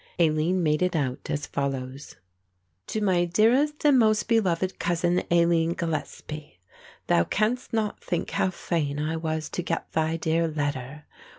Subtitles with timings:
[0.17, 2.15] Aline made it out as follows:
[2.87, 6.57] "To my dearest and most beloved cousin Aline Gillespie,
[7.05, 11.05] "Thou canst not think how fain I was to get thy dear letter.